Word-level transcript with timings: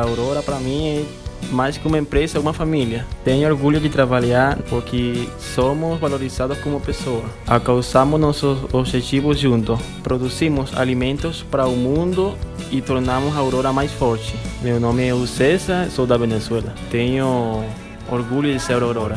A 0.00 0.04
Aurora 0.04 0.42
para 0.42 0.58
mim 0.58 0.86
é 0.86 1.04
mais 1.52 1.76
que 1.76 1.86
uma 1.86 1.98
empresa, 1.98 2.38
é 2.38 2.40
uma 2.40 2.54
família. 2.54 3.06
Tenho 3.22 3.46
orgulho 3.46 3.78
de 3.78 3.90
trabalhar 3.90 4.58
porque 4.70 5.28
somos 5.38 6.00
valorizados 6.00 6.58
como 6.60 6.80
pessoa. 6.80 7.22
Alcançamos 7.46 8.18
nossos 8.18 8.58
objetivos 8.72 9.38
juntos. 9.38 9.78
Produzimos 10.02 10.74
alimentos 10.74 11.42
para 11.42 11.66
o 11.66 11.76
mundo 11.76 12.34
e 12.70 12.80
tornamos 12.80 13.36
a 13.36 13.40
Aurora 13.40 13.74
mais 13.74 13.92
forte. 13.92 14.34
Meu 14.62 14.80
nome 14.80 15.06
é 15.06 15.26
César, 15.26 15.90
sou 15.90 16.06
da 16.06 16.16
Venezuela. 16.16 16.74
Tenho 16.90 17.62
orgulho 18.10 18.50
de 18.50 18.58
ser 18.58 18.82
Aurora. 18.82 19.16